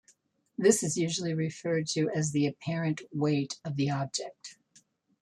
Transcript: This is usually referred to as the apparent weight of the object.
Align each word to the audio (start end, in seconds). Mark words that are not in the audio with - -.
This 0.57 0.81
is 0.81 0.97
usually 0.97 1.35
referred 1.35 1.85
to 1.89 2.09
as 2.09 2.31
the 2.31 2.47
apparent 2.47 3.03
weight 3.13 3.59
of 3.63 3.75
the 3.75 3.91
object. 3.91 4.57